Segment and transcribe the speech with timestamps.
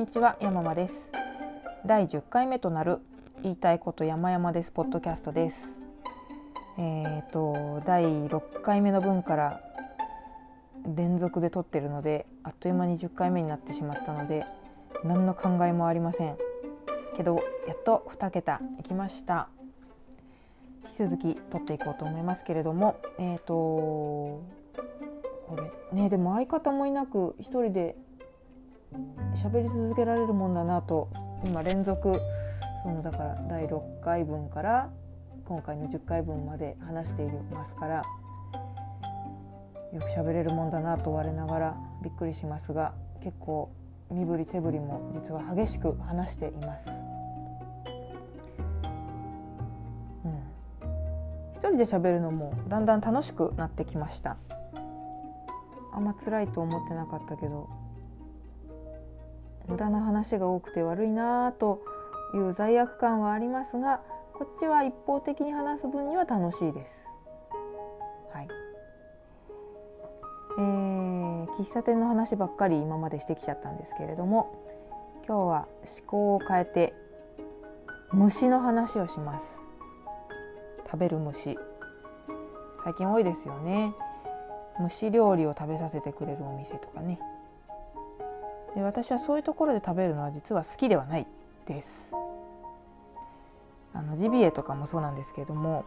[0.00, 0.94] にちは山間です。
[1.84, 3.00] 第10回目となる
[3.42, 5.76] 言いたいこと山々ですポッドキャストです。
[6.78, 9.60] えーと第6回目の分から
[10.86, 14.46] 連続で撮ってるのであっという間に10回目になってしまったので
[15.04, 16.38] 何の考えもありません。
[17.14, 17.38] けど
[17.68, 19.50] やっと2桁いきました。
[20.86, 24.42] 引き続き撮っていこうと思いますけれどもえっ、ー、とこ
[25.92, 27.96] れねでも相方もいなく一人で
[29.36, 31.08] 喋り続けられるもんだなと
[31.44, 32.20] 今連続
[32.82, 34.90] そのだから第6回分から
[35.44, 38.02] 今回の10回分まで話していますから
[39.92, 43.72] よく喋れるもんだなと我ながらびっくりしますが結構
[44.10, 46.88] 身振り手振りも実は激しく話しています。
[50.24, 50.42] うん、
[51.54, 54.36] 一人で喋るのもだんだん楽しくなってきました。
[55.92, 57.68] あんま辛いと思ってなかったけど
[59.68, 61.82] 無駄な話が多くて悪いなと
[62.34, 64.00] いう罪悪感はありますが
[64.34, 66.92] こっちは一方的に話す分には楽しいです。
[68.32, 68.48] はい。
[70.58, 74.52] えー、喫茶店の話ばっかり今までしてきちゃったんですけれども
[75.26, 76.94] 今日は思考を変えて
[78.12, 79.46] 虫の話をします。
[80.86, 81.56] 食べる虫。
[82.82, 83.94] 最近多いですよね。
[84.80, 87.20] 虫料理を食べさせてくれるお店とかね。
[88.74, 91.26] で私はそういうところで食べるのは実は好きではない
[91.66, 92.12] です。
[93.92, 95.84] あのジビエとかもそうなんですけれども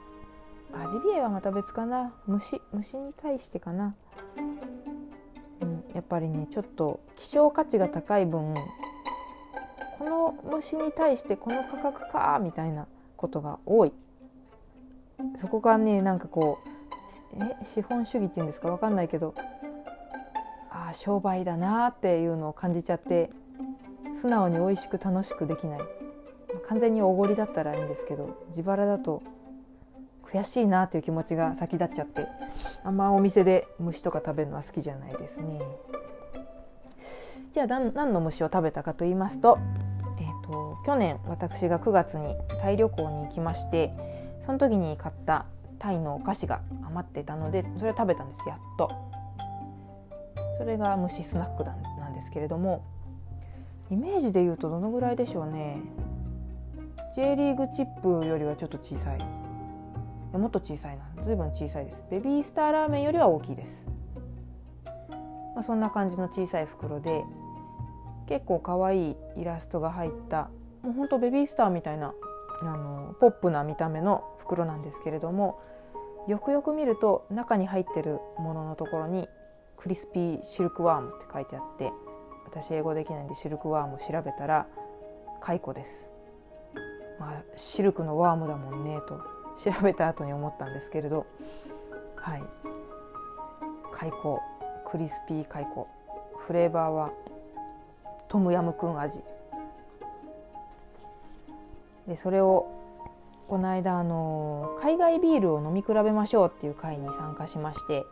[0.73, 2.13] あジビエはまた別かな。
[2.27, 3.95] 虫虫に対してかな、
[5.61, 8.53] うん、やっぱりねちょっと希少価値が高い分
[9.99, 13.93] この虫に対してこの価格かみたいなことが多い。
[15.37, 18.67] そこがねなんかこうえ資本主義っていうんですか？
[18.67, 19.33] 分かんないけど
[20.93, 23.29] あ商売だなっていうのを感じちゃって
[24.21, 25.79] 素直に美味しく楽しくできない
[26.69, 29.21] 完全におごりだったらいいんですけど自腹だと
[30.23, 32.27] 悔しいなっていう気持ちが先立っちゃって
[32.83, 35.61] あんまお店で虫とか食べるのは好きじゃないですね。
[37.53, 39.59] じゃあ何の虫を食べたかと言いますと,、
[40.19, 43.93] えーと、去年私が9月にタイ旅行に行きまして
[44.43, 45.45] その時に買った
[45.77, 49.12] タイのお菓子が余ってたのでそれを食べたんですやっと。
[50.57, 51.73] それが虫スナックな
[52.07, 52.83] んですけれども
[53.89, 55.81] イメージで言うとどのぐらいでしょうね。
[57.15, 59.19] J リーグチップよりはちょっと小さい。
[60.37, 61.23] もっと小さいな。
[61.23, 62.03] 随分小さいです。
[62.09, 63.77] ベビースターラーメンよりは大きいです、
[65.55, 67.23] まあ、そんな感じの小さい袋で
[68.27, 70.49] 結構可愛いイラストが入った
[70.81, 72.13] もうほんとベビースターみたいな
[72.61, 75.59] あのポップな見た目の袋なんですけれども
[76.27, 79.27] よくよく見ると中に入ってるもののところに
[79.83, 81.91] クリスピーシルクワームって書いてあって
[82.45, 84.65] 私英語できないんでシルクワームを調べたら
[85.41, 86.07] 蚕です、
[87.19, 89.19] まあ、シルクのワームだもんねと
[89.61, 91.25] 調べた後に思ったんですけれど
[92.15, 92.43] はい。
[93.91, 94.39] 蚕
[94.89, 95.65] クリスピー蚕
[96.47, 97.11] フレーバーは
[98.29, 99.19] トムヤムクン味。
[102.07, 102.71] でそれを
[103.49, 108.05] この間あの海外ビールを飲み比べましょうっていう会に参加しまして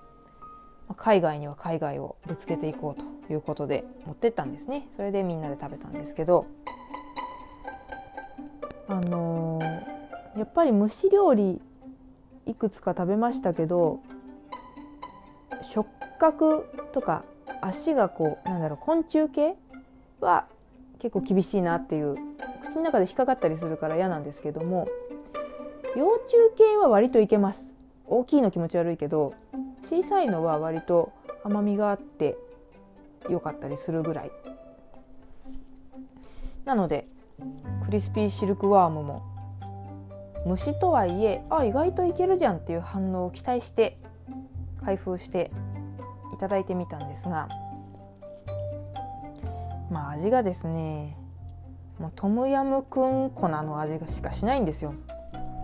[0.94, 4.88] 海外には海外をぶつけていこうということで持ってったんですね。
[4.96, 6.46] それでみんなで食べたんですけど
[8.88, 11.62] あのー、やっぱり蒸し料理
[12.46, 14.02] いくつか食べましたけど
[15.74, 17.24] 触覚とか
[17.62, 19.56] 足がこうなんだろう昆虫系
[20.20, 20.46] は
[21.00, 22.16] 結構厳しいなっていう
[22.64, 24.88] 口の中で引っかかったりするから嫌なんですけども
[25.96, 27.62] 幼虫系は割といけます。
[28.08, 29.34] 大きいの気持ち悪いけど
[29.84, 31.12] 小さいのは割と
[31.44, 32.38] 甘みがあって
[33.30, 34.32] 良かったりするぐらい。
[36.66, 37.08] なので
[37.86, 39.24] クリスピーシルクワームも
[40.46, 43.98] 虫とはいえあ意外といけるじゃんっていう反応を期待して
[44.84, 45.52] 開封して
[46.34, 47.48] いただいてみたんですが
[49.90, 51.18] まあ味がですね
[52.00, 54.94] もうトムヤムクン粉の味がしかしないんですよ。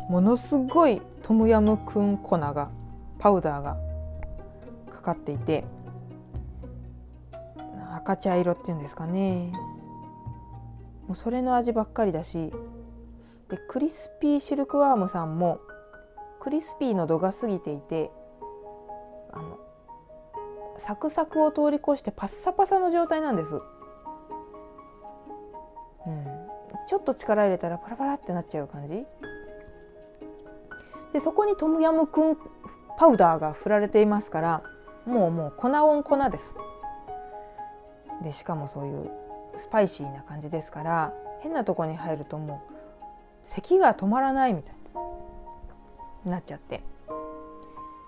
[0.09, 2.69] ものすごいトムヤムクン粉が
[3.19, 3.77] パウダーが
[5.07, 5.63] かっていて
[7.95, 9.53] 赤茶色っていうんですかね。
[11.07, 12.51] もうそれの味ばっかりだし
[13.49, 15.61] でクリスピーシルクワームさんも
[16.41, 18.11] クリスピーの度が過ぎていて
[19.31, 19.57] あの
[20.77, 23.61] サクサクを通り越してパッサパサの状態なんです、うん、
[26.87, 29.05] ちょっと力入れたらパラパラってなっちゃう感じ。
[31.13, 32.37] でそこにトムヤムクン
[32.97, 34.63] パウダーが振られていますから
[35.07, 36.53] もうもう粉オン粉です。
[38.23, 39.09] でしかもそういう
[39.57, 42.73] スパイシーな感じですから変なとこに入るともう
[43.47, 44.75] 咳が止まらないみたい
[46.25, 46.83] になっちゃって。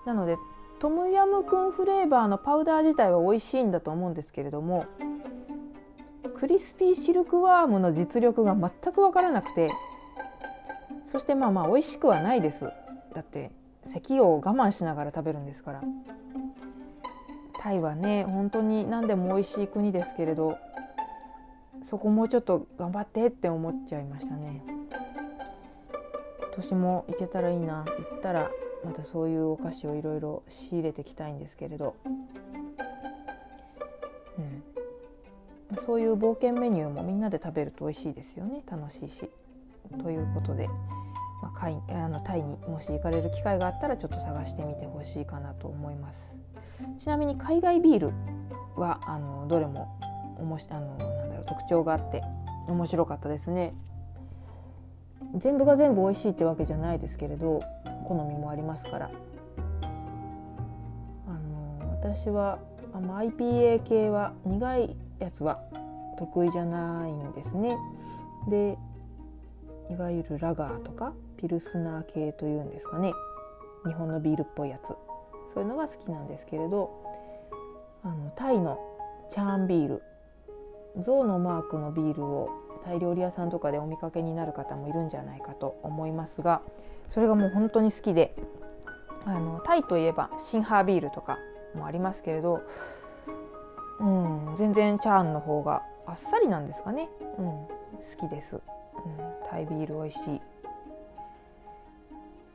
[0.04, 0.36] なので
[0.78, 4.86] トムヤムクンフレーバーのパウダー自体は美味しいんだと思うんですけれども
[6.38, 9.70] クリスピーシルクワームの実力が全く分からなくて
[11.12, 12.64] そしてまあまあ美味しくはないです。
[13.14, 13.50] だって
[13.86, 15.82] 咳を我慢しながら食べるんですから。
[17.60, 20.56] タイはね本当に何でも美味しい国ですけれど
[21.84, 24.62] そこもうちょっと頑張ってって思っちゃいましたね
[26.56, 28.50] 年も行けたらいいな行ったら
[28.82, 31.96] またそういうお菓子をいろいろ仕入れてきたいんですけれど、
[34.38, 39.30] うん、そういう冒険メニューもみんなで食べると美味しいですよね楽しいし。
[40.02, 40.68] ということで、
[41.42, 46.39] まあ、あのタイにもし行かれる機会があったらちょっと探してみてほしいかなと思います。
[46.98, 48.12] ちなみに海外ビール
[48.76, 49.88] はあのどれも
[50.38, 52.22] おもしあのなんだろう特徴があって
[52.68, 53.74] 面白かったですね。
[55.36, 57.60] 全部が全部美味しいってわけじゃないですけれど
[58.08, 59.10] 好みもありますから
[61.28, 62.58] あの私は
[62.92, 65.58] あの IPA 系は苦いやつは
[66.18, 67.76] 得意じゃないんですね。
[68.48, 68.76] で
[69.90, 73.12] いわゆるラガーとかピルスナー系というんですかね
[73.84, 75.09] 日本のビールっぽいやつ
[75.54, 76.90] そういうのが好きなんですけれど
[78.02, 78.78] あのタイの
[79.30, 80.02] チャーンビール
[80.98, 82.50] 象のマークのビールを
[82.84, 86.62] タイ料理屋さんとかでお見かけになる方もいるんじゃないかと思いますが
[87.08, 88.34] それがもう本当に好きで
[89.26, 91.38] あのタイといえばシンハービールとか
[91.74, 92.62] もありますけれど、
[94.00, 97.08] うん、全然チャーンの方があっさりなんですかね、
[97.38, 97.68] うん、好
[98.18, 98.60] きです、うん、
[99.50, 100.40] タイビール美味しい。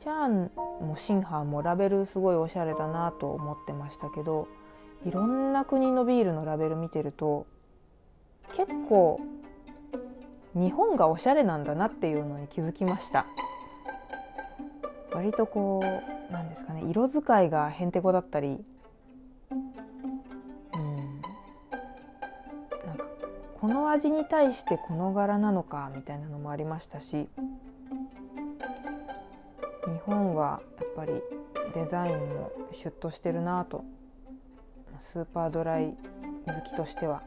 [0.06, 0.50] チャーン
[0.86, 4.46] もシンハーもラベルすごいおしゃれだなと思ってましたけど
[5.04, 7.44] いろんな国のビールのラベル見てると
[8.56, 9.20] 結構
[10.54, 13.26] 日本がおしゃれなんだなっていうのに気づきました。
[15.12, 18.62] 割とこうなんですかね色使いがへんてこだったり
[19.50, 19.54] う
[20.76, 20.96] ん
[22.86, 23.06] なんか
[23.60, 27.28] この味に対してこの柄なのかみたいなのもありましたし
[30.06, 31.12] 本はやっぱり
[31.74, 33.84] デザインもシュッとしてるなと。
[34.98, 35.94] スーパードライ
[36.46, 37.22] 好きとしては。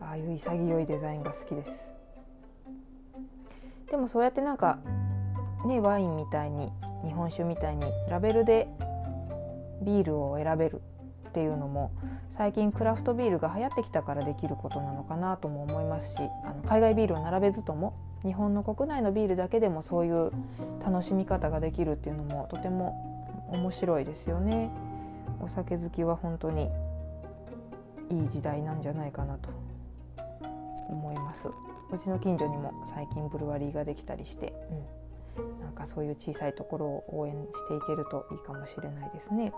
[0.00, 1.90] ああいう潔いデザインが好きです。
[3.90, 4.78] でもそうやってなんか
[5.64, 6.70] ねワインみたいに
[7.04, 8.68] 日本酒みたいにラベルで
[9.82, 10.82] ビールを選べる
[11.28, 11.92] っていうのも
[12.30, 17.94] 最近クラフトビールが流行ってきたからできることなのかなとも思いますしあの海外ビールを並べずとも
[18.26, 20.32] 日本の国内のビールだけでもそういう
[20.84, 24.70] 楽しみ方ができるっていうのもとても面白いですよね。
[25.40, 26.68] お酒好きは本当に
[28.10, 29.50] いい時代なんじゃないかなと
[30.88, 31.48] 思います。
[31.92, 34.52] うちの近所にも最近ブルワリーができたりして、
[35.38, 39.52] うん、なんかそういう小さいところを応援していけるといいかもしれないですね。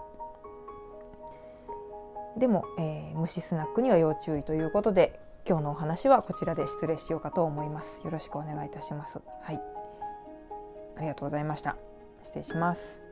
[2.36, 8.00] でも、えー、虫スナックには要注意ということで今日のお話はこちらで失礼しようかと思います。
[8.04, 9.18] よろしくお願いいたします。
[9.42, 9.60] はい。
[10.96, 11.76] ありがとうございました。
[12.22, 13.07] 失礼します。